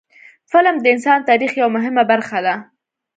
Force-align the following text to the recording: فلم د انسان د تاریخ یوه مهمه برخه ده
فلم 0.51 0.75
د 0.79 0.85
انسان 0.93 1.19
د 1.21 1.27
تاریخ 1.29 1.51
یوه 1.61 1.71
مهمه 1.75 2.03
برخه 2.11 2.39
ده 2.45 2.55